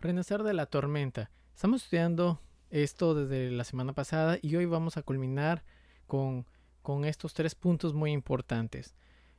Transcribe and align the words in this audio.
Renacer 0.00 0.44
de 0.44 0.54
la 0.54 0.66
tormenta. 0.66 1.28
Estamos 1.56 1.82
estudiando 1.82 2.40
esto 2.70 3.16
desde 3.16 3.50
la 3.50 3.64
semana 3.64 3.94
pasada 3.94 4.38
y 4.40 4.54
hoy 4.54 4.64
vamos 4.64 4.96
a 4.96 5.02
culminar 5.02 5.64
con, 6.06 6.46
estos 7.04 7.34
tres 7.34 7.56
puntos 7.56 7.94
muy 7.94 8.12
importantes. 8.12 8.94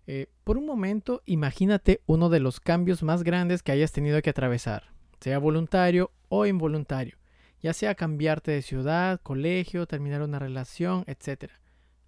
Eh, 0.05 0.27
por 0.43 0.57
un 0.57 0.65
momento, 0.65 1.21
imagínate 1.25 2.01
uno 2.07 2.27
de 2.27 2.41
los 2.41 2.59
cambios 2.59 3.03
más 3.03 3.23
grandes 3.23 3.63
que 3.63 3.71
hayas 3.71 3.93
tenido 3.93 4.21
que 4.21 4.31
atravesar, 4.31 4.91
sea 5.21 5.39
voluntario 5.39 6.11
o 6.27 6.45
involuntario, 6.45 7.17
ya 7.61 7.71
sea 7.71 7.95
cambiarte 7.95 8.51
de 8.51 8.61
ciudad, 8.61 9.21
colegio, 9.23 9.87
terminar 9.87 10.21
una 10.23 10.39
relación, 10.39 11.05
etc. 11.07 11.53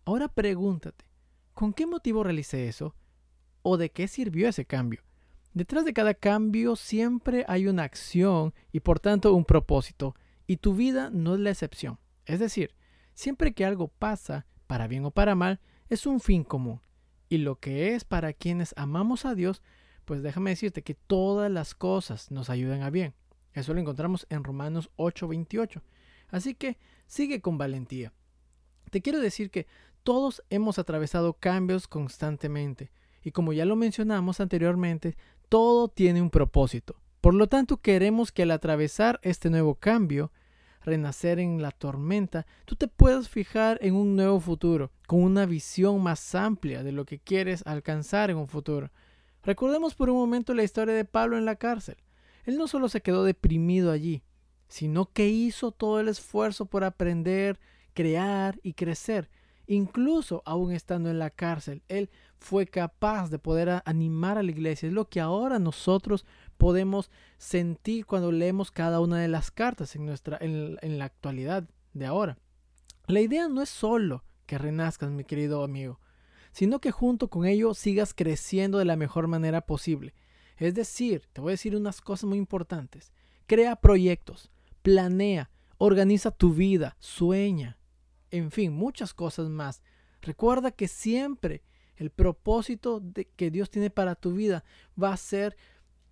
Ahora 0.04 0.28
pregúntate, 0.28 1.06
¿con 1.54 1.72
qué 1.72 1.86
motivo 1.88 2.22
realicé 2.22 2.68
eso? 2.68 2.96
¿O 3.62 3.78
de 3.78 3.92
qué 3.92 4.10
sirvió 4.10 4.50
ese 4.50 4.66
cambio? 4.66 5.04
Detrás 5.54 5.84
de 5.84 5.94
cada 5.94 6.14
cambio 6.14 6.76
siempre 6.78 7.44
hay 7.48 7.68
una 7.68 7.84
acción 7.84 8.54
y 8.72 8.80
por 8.80 9.00
tanto 9.00 9.34
un 9.34 9.44
propósito, 9.44 10.16
y 10.48 10.58
tu 10.58 10.76
vida 10.76 11.10
no 11.12 11.34
es 11.34 11.42
la 11.42 11.50
excepción. 11.50 12.00
Es 12.26 12.40
decir, 12.40 12.74
siempre 13.14 13.54
que 13.54 13.66
algo 13.66 13.90
pasa, 13.90 14.46
para 14.68 14.88
bien 14.88 15.04
o 15.06 15.12
para 15.12 15.36
mal, 15.36 15.60
es 15.90 16.06
un 16.06 16.22
fin 16.22 16.44
común. 16.44 16.82
Y 17.28 17.38
lo 17.40 17.58
que 17.58 17.96
es 17.96 18.06
para 18.06 18.34
quienes 18.34 18.74
amamos 18.78 19.26
a 19.26 19.36
Dios, 19.36 19.62
pues 20.06 20.24
déjame 20.24 20.52
decirte 20.52 20.84
que 20.84 20.96
todas 20.96 21.52
las 21.52 21.76
cosas 21.76 22.32
nos 22.32 22.50
ayudan 22.50 22.82
a 22.82 22.90
bien. 22.90 23.14
Eso 23.54 23.74
lo 23.74 23.82
encontramos 23.82 24.26
en 24.30 24.44
Romanos 24.44 24.90
8:28. 24.96 25.82
Así 26.30 26.56
que 26.56 26.78
sigue 27.08 27.42
con 27.42 27.58
valentía. 27.58 28.14
Te 28.90 29.02
quiero 29.02 29.20
decir 29.20 29.52
que 29.52 29.68
todos 30.04 30.44
hemos 30.50 30.80
atravesado 30.80 31.34
cambios 31.34 31.88
constantemente. 31.88 32.92
Y 33.24 33.32
como 33.32 33.54
ya 33.54 33.66
lo 33.66 33.76
mencionamos 33.76 34.40
anteriormente, 34.40 35.16
todo 35.52 35.90
tiene 35.90 36.22
un 36.22 36.30
propósito. 36.30 36.96
Por 37.20 37.34
lo 37.34 37.48
tanto, 37.48 37.76
queremos 37.76 38.32
que 38.32 38.44
al 38.44 38.52
atravesar 38.52 39.20
este 39.22 39.50
nuevo 39.50 39.76
cambio, 39.76 40.32
renacer 40.82 41.40
en 41.40 41.62
la 41.62 41.72
tormenta, 41.72 42.48
tú 42.64 42.78
te 42.78 42.88
puedas 42.88 43.28
fijar 43.28 43.78
en 43.82 43.96
un 43.96 44.16
nuevo 44.16 44.40
futuro, 44.40 44.94
con 45.08 45.22
una 45.22 45.46
visión 45.46 46.02
más 46.02 46.36
amplia 46.36 46.84
de 46.84 46.94
lo 46.94 47.04
que 47.04 47.20
quieres 47.20 47.68
alcanzar 47.68 48.30
en 48.30 48.38
un 48.38 48.48
futuro. 48.48 48.92
Recordemos 49.44 49.94
por 49.94 50.10
un 50.10 50.16
momento 50.16 50.54
la 50.54 50.64
historia 50.64 50.94
de 50.94 51.04
Pablo 51.04 51.38
en 51.38 51.44
la 51.44 51.58
cárcel. 51.58 51.98
Él 52.46 52.58
no 52.58 52.70
solo 52.70 52.88
se 52.88 53.02
quedó 53.02 53.26
deprimido 53.26 53.92
allí, 53.92 54.24
sino 54.70 55.12
que 55.12 55.28
hizo 55.28 55.74
todo 55.74 56.00
el 56.00 56.08
esfuerzo 56.08 56.66
por 56.66 56.86
aprender, 56.86 57.60
crear 57.94 58.58
y 58.64 58.72
crecer. 58.72 59.30
incluso 59.68 60.44
aún 60.46 60.72
estando 60.72 61.10
en 61.10 61.20
la 61.20 61.30
cárcel, 61.30 61.82
él 61.90 62.10
fue 62.42 62.66
capaz 62.66 63.30
de 63.30 63.38
poder 63.38 63.84
animar 63.86 64.40
a 64.40 64.44
la 64.44 64.50
iglesia. 64.50 64.88
Es 64.88 64.94
lo 64.94 65.08
que 65.08 65.22
ahora 65.22 65.60
nosotros 65.60 66.26
podemos 66.58 67.12
sentir 67.38 68.08
cuando 68.08 68.32
leemos 68.32 68.72
cada 68.72 69.00
una 69.00 69.20
de 69.20 69.28
las 69.28 69.52
cartas 69.52 69.96
en, 69.96 70.08
nuestra, 70.08 70.40
en, 70.42 70.98
la 70.98 71.06
actualidad 71.06 71.70
de 71.94 72.06
ahora. 72.08 72.40
La 73.06 73.22
idea 73.22 73.48
no 73.48 73.62
es 73.62 73.70
solo 73.70 74.26
que 74.48 74.58
renazcas, 74.58 75.12
mi 75.12 75.24
querido 75.24 75.64
amigo, 75.64 76.00
sino 76.52 76.82
que 76.82 76.90
junto 76.90 77.30
con 77.30 77.46
ello 77.46 77.76
sigas 77.76 78.16
creciendo 78.16 78.80
de 78.80 78.86
la 78.86 78.96
mejor 78.96 79.28
manera 79.28 79.62
posible. 79.62 80.16
Es 80.58 80.74
decir, 80.74 81.28
te 81.34 81.42
voy 81.42 81.52
a 81.52 81.54
decir 81.54 81.76
unas 81.76 82.02
cosas 82.02 82.26
muy 82.26 82.40
importantes. 82.40 83.14
Crea 83.46 83.76
proyectos, 83.76 84.52
planea, 84.82 85.52
organiza 85.78 86.32
tu 86.32 86.56
vida, 86.56 86.96
sueña, 87.00 87.78
en 88.32 88.50
fin, 88.50 88.74
muchas 88.74 89.14
cosas 89.14 89.48
más. 89.48 89.84
Recuerda 90.22 90.72
que 90.72 90.88
siempre 90.88 91.62
el 92.02 92.10
propósito 92.10 93.02
que 93.36 93.52
Dios 93.52 93.70
tiene 93.70 93.92
para 93.92 94.16
tu 94.16 94.34
vida 94.34 94.64
va 95.02 95.14
a 95.14 95.18
ser 95.18 95.56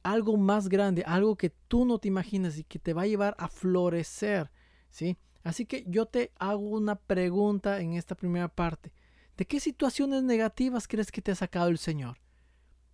algo 0.03 0.37
más 0.37 0.69
grande, 0.69 1.03
algo 1.05 1.35
que 1.35 1.49
tú 1.49 1.83
no 1.83 1.97
te 1.97 2.07
imaginas 2.07 2.59
y 2.59 2.63
que 2.63 2.77
te 2.77 2.93
va 2.93 3.01
a 3.01 3.07
llevar 3.07 3.35
a 3.39 3.47
florecer, 3.47 4.51
¿sí? 4.91 5.17
Así 5.43 5.65
que 5.65 5.83
yo 5.87 6.05
te 6.05 6.31
hago 6.37 6.61
una 6.61 6.95
pregunta 6.95 7.81
en 7.81 7.93
esta 7.93 8.13
primera 8.13 8.47
parte. 8.47 8.93
¿De 9.35 9.45
qué 9.45 9.59
situaciones 9.59 10.21
negativas 10.21 10.87
crees 10.87 11.11
que 11.11 11.23
te 11.23 11.31
ha 11.31 11.35
sacado 11.35 11.69
el 11.69 11.79
Señor? 11.79 12.17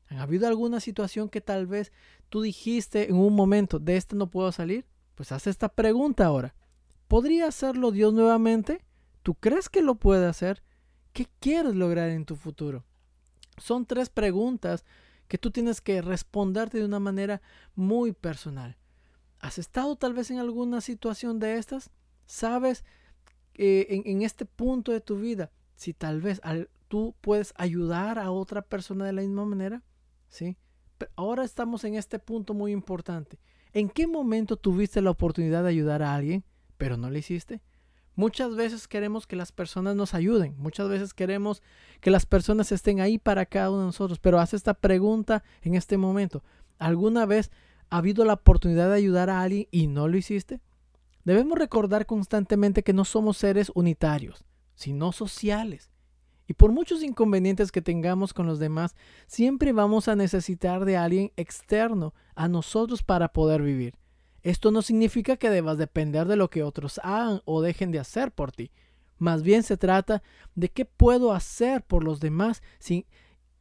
¿Ha 0.10 0.22
habido 0.22 0.48
alguna 0.48 0.80
situación 0.80 1.28
que 1.28 1.42
tal 1.42 1.68
vez 1.68 1.92
tú 2.30 2.42
dijiste 2.42 3.10
en 3.10 3.18
un 3.18 3.36
momento, 3.36 3.78
de 3.78 3.98
esta 3.98 4.16
no 4.16 4.30
puedo 4.30 4.52
salir? 4.54 4.86
Pues 5.16 5.34
haz 5.34 5.48
esta 5.48 5.68
pregunta 5.68 6.26
ahora. 6.26 6.56
¿Podría 7.10 7.48
hacerlo 7.48 7.92
Dios 7.92 8.14
nuevamente? 8.14 8.86
¿Tú 9.22 9.34
crees 9.36 9.68
que 9.68 9.82
lo 9.82 9.96
puede 9.96 10.28
hacer? 10.28 10.64
¿Qué 11.16 11.30
quieres 11.40 11.76
lograr 11.76 12.10
en 12.10 12.26
tu 12.26 12.36
futuro? 12.36 12.84
Son 13.58 13.86
tres 13.86 14.10
preguntas 14.10 14.84
que 15.30 15.38
tú 15.38 15.50
tienes 15.50 15.80
que 15.80 16.02
responderte 16.02 16.78
de 16.78 16.84
una 16.84 17.00
manera 17.00 17.42
muy 17.74 18.12
personal. 18.12 18.76
¿Has 19.40 19.58
estado 19.58 19.96
tal 19.96 20.14
vez 20.14 20.30
en 20.30 20.40
alguna 20.40 20.82
situación 20.82 21.40
de 21.40 21.58
estas? 21.58 21.90
¿Sabes 22.26 22.84
eh, 23.54 24.02
en, 24.04 24.24
este 24.24 24.44
punto 24.44 24.92
de 24.92 25.00
tu 25.00 25.18
vida 25.18 25.52
si 25.78 25.94
tal 25.94 26.20
vez 26.20 26.42
tú 26.90 27.16
puedes 27.22 27.54
ayudar 27.56 28.20
a 28.20 28.30
otra 28.30 28.62
persona 28.62 29.06
de 29.06 29.14
la 29.14 29.22
misma 29.22 29.46
manera? 29.46 29.84
¿Sí? 30.28 30.58
Pero 30.98 31.14
ahora 31.16 31.46
estamos 31.46 31.86
en 31.86 31.96
este 31.96 32.20
punto 32.20 32.54
muy 32.54 32.74
importante. 32.74 33.40
¿En 33.72 33.88
qué 33.88 34.06
momento 34.06 34.58
tuviste 34.58 35.02
la 35.02 35.12
oportunidad 35.12 35.64
de 35.64 35.70
ayudar 35.70 36.04
a 36.04 36.14
alguien, 36.14 36.44
pero 36.78 36.98
no 36.98 37.10
lo 37.10 37.18
hiciste? 37.18 37.62
Muchas 38.16 38.56
veces 38.56 38.88
queremos 38.88 39.28
que 39.28 39.36
las 39.36 39.52
personas 39.52 39.96
nos 39.96 40.14
ayuden, 40.14 40.56
muchas 40.58 40.88
veces 40.88 41.14
queremos 41.14 41.62
que 42.00 42.12
las 42.12 42.26
personas 42.26 42.72
estén 42.72 43.02
ahí 43.02 43.18
para 43.18 43.46
cada 43.46 43.70
uno 43.70 43.80
de 43.82 43.86
nosotros, 43.88 44.20
pero 44.20 44.40
haz 44.40 44.54
esta 44.54 44.74
pregunta 44.74 45.44
en 45.62 45.76
este 45.76 45.98
momento. 45.98 46.42
¿Alguna 46.80 47.26
vez 47.26 47.52
ha 47.90 47.98
habido 47.98 48.24
la 48.24 48.34
oportunidad 48.34 48.88
de 48.90 48.96
ayudar 48.96 49.30
a 49.30 49.42
alguien 49.42 49.68
y 49.70 49.88
no 49.88 50.08
lo 50.08 50.18
hiciste? 50.18 50.62
Debemos 51.26 51.58
recordar 51.58 52.06
constantemente 52.06 52.84
que 52.84 52.94
no 52.94 53.04
somos 53.04 53.38
seres 53.38 53.70
unitarios, 53.76 54.46
sino 54.76 55.12
sociales. 55.12 55.92
Y 56.48 56.54
por 56.54 56.72
muchos 56.72 57.04
inconvenientes 57.04 57.72
que 57.72 57.82
tengamos 57.82 58.34
con 58.34 58.46
los 58.46 58.60
demás, 58.60 58.96
siempre 59.28 59.74
vamos 59.74 60.08
a 60.08 60.16
necesitar 60.16 60.86
de 60.86 60.96
alguien 60.96 61.32
externo 61.36 62.14
a 62.36 62.48
nosotros 62.48 63.04
para 63.04 63.30
poder 63.30 63.62
vivir. 63.62 63.96
Esto 64.46 64.70
no 64.70 64.84
significa 64.84 65.38
que 65.38 65.50
debas 65.50 65.80
depender 65.80 66.28
de 66.28 66.36
lo 66.36 66.52
que 66.52 66.62
otros 66.62 67.00
hagan 67.02 67.42
o 67.46 67.64
dejen 67.64 67.92
de 67.92 67.98
hacer 67.98 68.32
por 68.32 68.52
ti. 68.52 68.70
Más 69.18 69.42
bien 69.42 69.64
se 69.64 69.76
trata 69.76 70.22
de 70.54 70.70
qué 70.70 70.86
puedo 70.86 71.34
hacer 71.34 71.82
por 71.82 72.04
los 72.04 72.20
demás 72.20 72.62
sin, 72.78 73.08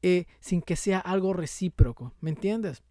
eh, 0.03 0.27
sin 0.41 0.61
que 0.61 0.77
sea 0.77 0.99
algo 0.99 1.33
recíproco. 1.33 2.13
¿Me 2.21 2.29
entiendes? 2.29 2.83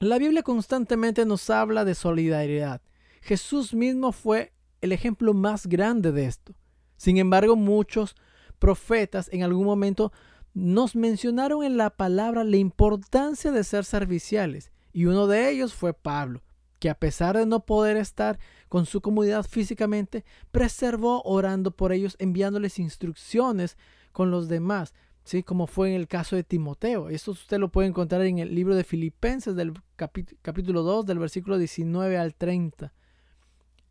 La 0.00 0.18
Biblia 0.18 0.42
constantemente 0.42 1.24
nos 1.24 1.48
habla 1.48 1.84
de 1.84 1.94
solidaridad. 1.94 2.82
Jesús 3.20 3.74
mismo 3.74 4.10
fue 4.10 4.52
el 4.80 4.90
ejemplo 4.90 5.32
más 5.32 5.68
grande 5.68 6.10
de 6.10 6.26
esto. 6.26 6.52
Sin 6.96 7.16
embargo, 7.16 7.54
muchos 7.54 8.16
profetas 8.58 9.28
en 9.32 9.44
algún 9.44 9.66
momento 9.66 10.12
nos 10.52 10.96
mencionaron 10.96 11.62
en 11.62 11.76
la 11.76 11.90
palabra 11.90 12.42
la 12.42 12.56
importancia 12.56 13.52
de 13.52 13.62
ser 13.62 13.84
serviciales, 13.84 14.72
y 14.92 15.04
uno 15.04 15.28
de 15.28 15.48
ellos 15.48 15.74
fue 15.74 15.94
Pablo 15.94 16.42
que 16.78 16.90
a 16.90 16.98
pesar 16.98 17.36
de 17.36 17.46
no 17.46 17.64
poder 17.64 17.96
estar 17.96 18.38
con 18.68 18.86
su 18.86 19.00
comunidad 19.00 19.44
físicamente, 19.44 20.24
preservó 20.50 21.22
orando 21.22 21.70
por 21.70 21.92
ellos, 21.92 22.16
enviándoles 22.18 22.78
instrucciones 22.78 23.76
con 24.12 24.30
los 24.30 24.48
demás, 24.48 24.94
¿sí? 25.24 25.42
como 25.42 25.66
fue 25.66 25.90
en 25.90 25.96
el 25.96 26.08
caso 26.08 26.36
de 26.36 26.44
Timoteo. 26.44 27.08
Esto 27.08 27.32
usted 27.32 27.58
lo 27.58 27.70
puede 27.70 27.88
encontrar 27.88 28.22
en 28.22 28.38
el 28.38 28.54
libro 28.54 28.74
de 28.74 28.84
Filipenses 28.84 29.56
del 29.56 29.74
capítulo 29.96 30.82
2, 30.82 31.06
del 31.06 31.18
versículo 31.18 31.58
19 31.58 32.18
al 32.18 32.34
30. 32.34 32.92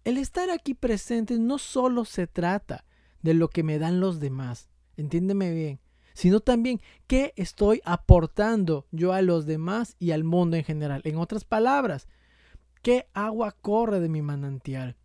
El 0.03 0.17
estar 0.17 0.49
aquí 0.49 0.75
presente 0.75 1.39
no 1.39 1.57
solo 1.57 2.05
se 2.05 2.27
trata 2.27 2.85
de 3.21 3.33
lo 3.33 3.49
que 3.49 3.63
me 3.63 3.79
dan 3.79 3.99
los 3.99 4.19
demás, 4.19 4.69
entiéndeme 4.97 5.51
bien, 5.51 5.79
sino 6.13 6.41
también 6.41 6.79
qué 7.07 7.33
estoy 7.35 7.81
aportando 7.85 8.85
yo 8.91 9.13
a 9.13 9.23
los 9.23 9.47
demás 9.47 9.95
y 9.99 10.11
al 10.11 10.23
mundo 10.23 10.57
en 10.57 10.63
general. 10.63 11.01
En 11.05 11.17
otras 11.17 11.43
palabras, 11.43 12.07
¿Qué 12.85 13.07
agua 13.15 13.51
corre 13.51 13.99
de 13.99 14.09
mi 14.09 14.21
manantial? 14.21 14.95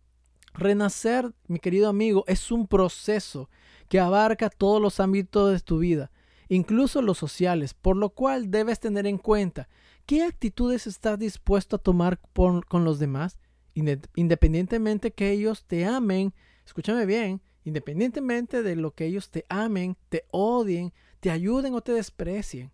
Renacer, 0.53 1.33
mi 1.47 1.57
querido 1.57 1.89
amigo, 1.89 2.23
es 2.27 2.51
un 2.51 2.67
proceso 2.67 3.49
que 3.89 3.99
abarca 3.99 4.51
todos 4.51 4.79
los 4.79 4.99
ámbitos 4.99 5.51
de 5.51 5.59
tu 5.61 5.79
vida, 5.79 6.11
incluso 6.47 7.01
los 7.01 7.17
sociales, 7.17 7.73
por 7.73 7.97
lo 7.97 8.11
cual 8.11 8.51
debes 8.51 8.79
tener 8.79 9.07
en 9.07 9.17
cuenta 9.17 9.67
qué 10.05 10.21
actitudes 10.21 10.85
estás 10.85 11.17
dispuesto 11.17 11.77
a 11.77 11.79
tomar 11.79 12.19
con 12.35 12.83
los 12.83 12.99
demás, 12.99 13.39
independientemente 13.73 15.09
que 15.09 15.31
ellos 15.31 15.65
te 15.65 15.83
amen, 15.87 16.35
escúchame 16.63 17.07
bien, 17.07 17.41
independientemente 17.63 18.61
de 18.61 18.75
lo 18.75 18.91
que 18.93 19.07
ellos 19.07 19.31
te 19.31 19.47
amen, 19.49 19.97
te 20.09 20.25
odien, 20.29 20.93
te 21.19 21.31
ayuden 21.31 21.73
o 21.73 21.81
te 21.81 21.93
desprecien. 21.93 22.71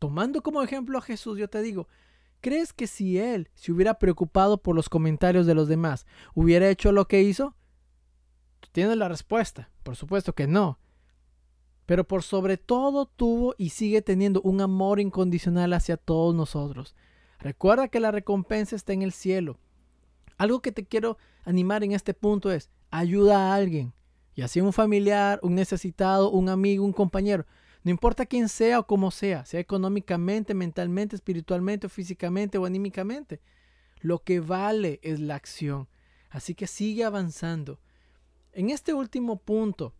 Tomando 0.00 0.42
como 0.42 0.60
ejemplo 0.60 0.98
a 0.98 1.02
Jesús, 1.02 1.38
yo 1.38 1.48
te 1.48 1.62
digo, 1.62 1.86
¿Crees 2.40 2.72
que 2.72 2.86
si 2.86 3.18
él 3.18 3.50
se 3.54 3.72
hubiera 3.72 3.98
preocupado 3.98 4.62
por 4.62 4.74
los 4.74 4.88
comentarios 4.88 5.46
de 5.46 5.54
los 5.54 5.68
demás, 5.68 6.06
hubiera 6.34 6.68
hecho 6.68 6.92
lo 6.92 7.06
que 7.06 7.22
hizo? 7.22 7.54
Tú 8.60 8.68
tienes 8.72 8.96
la 8.96 9.08
respuesta. 9.08 9.70
Por 9.82 9.96
supuesto 9.96 10.34
que 10.34 10.46
no. 10.46 10.78
Pero 11.86 12.04
por 12.04 12.22
sobre 12.22 12.56
todo 12.56 13.06
tuvo 13.06 13.54
y 13.58 13.70
sigue 13.70 14.00
teniendo 14.00 14.40
un 14.42 14.60
amor 14.60 15.00
incondicional 15.00 15.72
hacia 15.72 15.96
todos 15.96 16.34
nosotros. 16.34 16.94
Recuerda 17.40 17.88
que 17.88 18.00
la 18.00 18.10
recompensa 18.10 18.76
está 18.76 18.92
en 18.92 19.02
el 19.02 19.12
cielo. 19.12 19.58
Algo 20.38 20.60
que 20.60 20.72
te 20.72 20.86
quiero 20.86 21.18
animar 21.44 21.84
en 21.84 21.92
este 21.92 22.14
punto 22.14 22.52
es, 22.52 22.70
ayuda 22.90 23.38
a 23.38 23.54
alguien, 23.54 23.92
y 24.34 24.42
así 24.42 24.60
un 24.60 24.72
familiar, 24.72 25.40
un 25.42 25.54
necesitado, 25.54 26.30
un 26.30 26.48
amigo, 26.48 26.84
un 26.84 26.92
compañero. 26.92 27.44
No 27.82 27.90
importa 27.90 28.26
quién 28.26 28.48
sea 28.48 28.78
o 28.78 28.86
cómo 28.86 29.10
sea, 29.10 29.44
sea 29.46 29.60
económicamente, 29.60 30.52
mentalmente, 30.54 31.16
espiritualmente, 31.16 31.88
físicamente 31.88 32.58
o 32.58 32.66
anímicamente. 32.66 33.40
Lo 34.00 34.22
que 34.22 34.40
vale 34.40 35.00
es 35.02 35.20
la 35.20 35.34
acción. 35.34 35.88
Así 36.28 36.54
que 36.54 36.66
sigue 36.66 37.04
avanzando. 37.04 37.80
En 38.52 38.70
este 38.70 38.92
último 38.92 39.36
punto, 39.36 39.94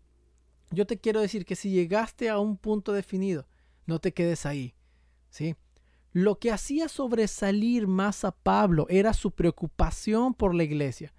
yo 0.71 0.87
te 0.87 0.99
quiero 0.99 1.21
decir 1.21 1.45
que 1.45 1.57
si 1.57 1.71
llegaste 1.71 2.29
a 2.29 2.39
un 2.39 2.57
punto 2.57 2.93
definido, 2.93 3.47
no 3.87 3.99
te 3.99 4.13
quedes 4.13 4.45
ahí. 4.45 4.75
¿sí? 5.31 5.57
Lo 6.13 6.39
que 6.39 6.51
hacía 6.51 6.89
sobresalir 6.89 7.87
más 7.87 8.25
a 8.25 8.33
Pablo 8.33 8.87
era 8.91 9.15
su 9.15 9.31
preocupación 9.31 10.35
por 10.35 10.55
la 10.55 10.65
iglesia, 10.65 11.15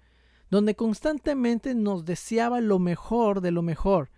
donde 0.50 0.76
constantemente 0.76 1.74
nos 1.74 2.04
deseaba 2.04 2.60
lo 2.60 2.78
mejor 2.78 3.40
de 3.40 3.50
lo 3.50 3.62
mejor 3.62 4.10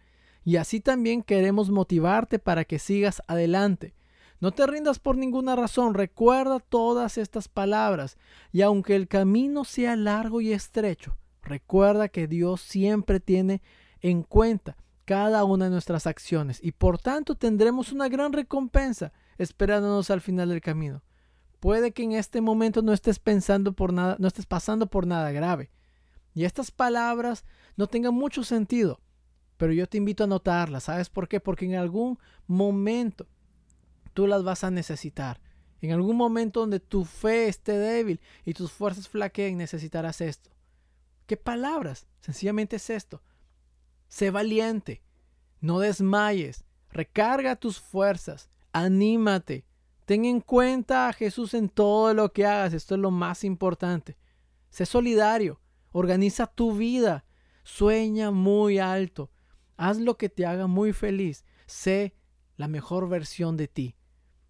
y 0.44 0.56
así 0.56 0.80
también 0.80 1.22
queremos 1.22 1.70
motivarte 1.70 2.38
para 2.38 2.64
que 2.64 2.78
sigas 2.78 3.22
adelante. 3.26 3.94
No 4.40 4.52
te 4.52 4.66
rindas 4.66 4.98
por 4.98 5.16
ninguna 5.16 5.56
razón, 5.56 5.94
recuerda 5.94 6.60
todas 6.60 7.16
estas 7.16 7.48
palabras 7.48 8.18
y 8.52 8.60
aunque 8.60 8.94
el 8.94 9.08
camino 9.08 9.64
sea 9.64 9.96
largo 9.96 10.40
y 10.40 10.52
estrecho, 10.52 11.16
recuerda 11.42 12.08
que 12.08 12.26
Dios 12.26 12.60
siempre 12.60 13.20
tiene 13.20 13.62
en 14.00 14.22
cuenta 14.22 14.76
cada 15.06 15.44
una 15.44 15.66
de 15.66 15.70
nuestras 15.70 16.06
acciones 16.06 16.58
y 16.62 16.72
por 16.72 16.98
tanto 16.98 17.36
tendremos 17.36 17.92
una 17.92 18.08
gran 18.08 18.32
recompensa 18.32 19.12
esperándonos 19.38 20.10
al 20.10 20.20
final 20.20 20.50
del 20.50 20.60
camino. 20.60 21.02
Puede 21.60 21.92
que 21.92 22.02
en 22.02 22.12
este 22.12 22.42
momento 22.42 22.82
no 22.82 22.92
estés 22.92 23.18
pensando 23.18 23.72
por 23.72 23.94
nada, 23.94 24.16
no 24.18 24.28
estés 24.28 24.44
pasando 24.44 24.86
por 24.86 25.06
nada 25.06 25.32
grave. 25.32 25.70
Y 26.34 26.44
estas 26.44 26.70
palabras 26.70 27.44
no 27.76 27.86
tengan 27.86 28.12
mucho 28.12 28.44
sentido, 28.44 29.00
pero 29.64 29.72
yo 29.72 29.86
te 29.86 29.96
invito 29.96 30.24
a 30.24 30.26
notarlas. 30.26 30.84
¿Sabes 30.84 31.08
por 31.08 31.26
qué? 31.26 31.40
Porque 31.40 31.64
en 31.64 31.76
algún 31.76 32.18
momento 32.46 33.26
tú 34.12 34.26
las 34.26 34.44
vas 34.44 34.62
a 34.62 34.70
necesitar. 34.70 35.40
En 35.80 35.92
algún 35.92 36.18
momento 36.18 36.60
donde 36.60 36.80
tu 36.80 37.06
fe 37.06 37.48
esté 37.48 37.72
débil 37.78 38.20
y 38.44 38.52
tus 38.52 38.70
fuerzas 38.72 39.08
flaqueen, 39.08 39.56
necesitarás 39.56 40.20
esto. 40.20 40.50
¿Qué 41.24 41.38
palabras? 41.38 42.06
Sencillamente 42.20 42.76
es 42.76 42.90
esto. 42.90 43.22
Sé 44.06 44.30
valiente. 44.30 45.00
No 45.62 45.78
desmayes. 45.78 46.66
Recarga 46.90 47.56
tus 47.56 47.80
fuerzas. 47.80 48.50
Anímate. 48.70 49.64
Ten 50.04 50.26
en 50.26 50.42
cuenta 50.42 51.08
a 51.08 51.14
Jesús 51.14 51.54
en 51.54 51.70
todo 51.70 52.12
lo 52.12 52.34
que 52.34 52.44
hagas. 52.44 52.74
Esto 52.74 52.96
es 52.96 53.00
lo 53.00 53.10
más 53.10 53.44
importante. 53.44 54.18
Sé 54.68 54.84
solidario. 54.84 55.58
Organiza 55.90 56.46
tu 56.46 56.76
vida. 56.76 57.24
Sueña 57.62 58.30
muy 58.30 58.78
alto. 58.78 59.30
Haz 59.76 59.98
lo 59.98 60.16
que 60.16 60.28
te 60.28 60.46
haga 60.46 60.66
muy 60.66 60.92
feliz. 60.92 61.44
Sé 61.66 62.14
la 62.56 62.68
mejor 62.68 63.08
versión 63.08 63.56
de 63.56 63.68
ti. 63.68 63.96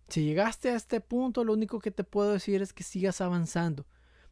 Si 0.09 0.25
llegaste 0.25 0.71
a 0.71 0.77
este 0.77 1.01
punto, 1.01 1.45
lo 1.45 1.53
único 1.53 1.79
que 1.79 1.91
te 1.91 2.05
puedo 2.05 2.33
decir 2.33 2.61
es 2.63 2.73
que 2.73 2.83
sigas 2.83 3.21
avanzando. 3.21 3.87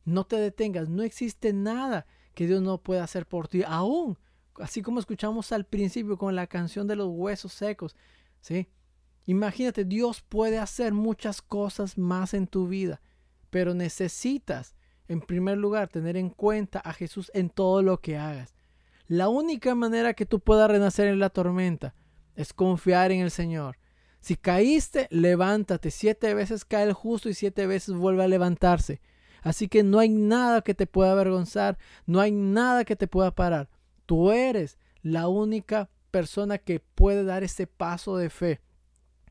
No 0.05 0.25
te 0.25 0.37
detengas. 0.37 0.89
No 0.89 1.03
existe 1.03 1.53
nada 1.53 2.07
que 2.35 2.47
Dios 2.47 2.63
no 2.63 2.83
pueda 2.83 3.05
hacer 3.05 3.27
por 3.27 3.49
ti. 3.49 3.63
Aún, 3.67 4.19
así 4.57 4.83
como 4.83 5.01
escuchamos 5.01 5.53
al 5.53 5.65
principio 5.65 6.19
con 6.19 6.37
la 6.37 6.47
canción 6.47 6.87
de 6.87 6.97
los 6.97 7.09
huesos 7.09 7.53
secos. 7.53 7.97
¿sí? 8.41 8.69
Imagínate, 9.27 9.85
Dios 9.85 10.21
puede 10.21 10.59
hacer 10.59 10.93
muchas 10.93 11.41
cosas 11.41 11.97
más 11.97 12.35
en 12.35 12.47
tu 12.47 12.69
vida. 12.69 13.01
Pero 13.51 13.75
necesitas, 13.75 14.75
en 15.09 15.21
primer 15.21 15.59
lugar, 15.59 15.89
tener 15.89 16.17
en 16.17 16.31
cuenta 16.31 16.81
a 16.81 16.93
Jesús 16.93 17.31
en 17.35 17.49
todo 17.49 17.83
lo 17.83 18.01
que 18.01 18.17
hagas. 18.17 18.55
La 19.13 19.29
única 19.29 19.75
manera 19.75 20.15
que 20.15 20.25
tú 20.25 20.41
puedas 20.41 20.71
renacer 20.71 21.07
en 21.09 21.19
la 21.19 21.29
tormenta 21.29 21.95
es 22.35 22.55
confiar 22.55 23.13
en 23.13 23.21
el 23.21 23.31
Señor. 23.31 23.77
Si 24.21 24.37
caíste, 24.37 25.07
levántate. 25.11 25.91
Siete 25.91 26.33
veces 26.33 26.65
cae 26.65 26.85
el 26.85 26.95
justo 26.95 27.29
y 27.29 27.35
siete 27.35 27.67
veces 27.67 27.95
vuelve 27.95 28.25
a 28.25 28.29
levantarse. 28.29 29.03
Así 29.43 29.69
que 29.69 29.83
no 29.83 29.99
hay 29.99 30.09
nada 30.09 30.63
que 30.63 30.73
te 30.73 30.87
pueda 30.87 31.13
avergonzar, 31.13 31.77
no 32.07 32.21
hay 32.21 32.33
nada 32.33 32.87
que 32.87 32.97
te 32.97 33.07
pueda 33.07 33.35
parar. 33.35 33.69
Tú 34.07 34.33
eres 34.33 34.79
la 35.03 35.29
única 35.29 35.91
persona 36.11 36.57
que 36.57 36.81
puede 36.81 37.23
dar 37.23 37.45
ese 37.45 37.67
paso 37.67 38.17
de 38.17 38.31
fe. 38.31 38.63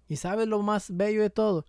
Y 0.08 0.18
sabes 0.18 0.48
lo 0.48 0.62
más 0.62 0.96
bello 0.96 1.24
de 1.24 1.32
todo, 1.32 1.66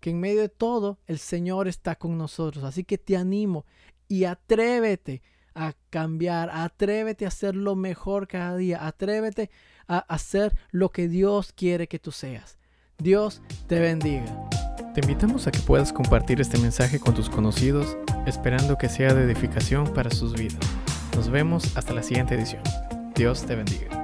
que 0.00 0.08
en 0.08 0.20
medio 0.20 0.40
de 0.40 0.48
todo 0.48 1.00
el 1.06 1.18
Señor 1.18 1.68
está 1.68 1.96
con 1.96 2.16
nosotros. 2.16 2.64
Así 2.64 2.82
que 2.82 2.96
te 2.96 3.14
animo 3.14 3.66
y 4.08 4.24
atrévete 4.24 5.20
a 5.54 5.74
cambiar, 5.90 6.50
atrévete 6.52 7.24
a 7.24 7.28
hacer 7.28 7.54
lo 7.54 7.74
mejor 7.76 8.28
cada 8.28 8.56
día, 8.56 8.86
atrévete 8.86 9.50
a 9.88 9.98
hacer 9.98 10.54
lo 10.70 10.90
que 10.90 11.08
Dios 11.08 11.52
quiere 11.52 11.88
que 11.88 11.98
tú 11.98 12.12
seas. 12.12 12.58
Dios 12.98 13.42
te 13.66 13.80
bendiga. 13.80 14.24
Te 14.94 15.00
invitamos 15.00 15.46
a 15.46 15.50
que 15.50 15.60
puedas 15.60 15.92
compartir 15.92 16.40
este 16.40 16.58
mensaje 16.58 17.00
con 17.00 17.14
tus 17.14 17.30
conocidos, 17.30 17.96
esperando 18.26 18.76
que 18.76 18.88
sea 18.88 19.14
de 19.14 19.24
edificación 19.24 19.92
para 19.94 20.10
sus 20.10 20.34
vidas. 20.34 20.60
Nos 21.16 21.30
vemos 21.30 21.76
hasta 21.76 21.94
la 21.94 22.02
siguiente 22.02 22.34
edición. 22.34 22.62
Dios 23.14 23.44
te 23.46 23.56
bendiga. 23.56 24.01